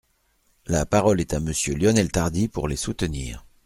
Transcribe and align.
La 0.65 0.87
parole 0.87 1.21
est 1.21 1.35
à 1.35 1.39
Monsieur 1.39 1.75
Lionel 1.75 2.11
Tardy, 2.11 2.47
pour 2.47 2.67
les 2.67 2.75
soutenir. 2.75 3.45